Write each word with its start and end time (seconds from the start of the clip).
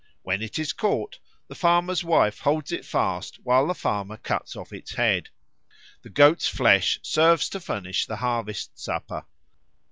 When 0.23 0.41
it 0.41 0.57
is 0.57 0.73
caught, 0.73 1.19
the 1.47 1.53
farmer's 1.53 2.03
wife 2.03 2.39
holds 2.39 2.71
it 2.71 2.83
fast 2.85 3.35
while 3.43 3.67
the 3.67 3.75
farmer 3.75 4.17
cuts 4.17 4.55
off 4.55 4.73
its 4.73 4.95
head. 4.95 5.29
The 6.01 6.09
goat's 6.09 6.47
flesh 6.47 6.97
serves 7.03 7.47
to 7.49 7.59
furnish 7.59 8.07
the 8.07 8.15
harvest 8.15 8.79
supper. 8.79 9.25